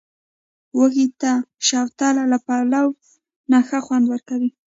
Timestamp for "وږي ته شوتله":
0.77-2.23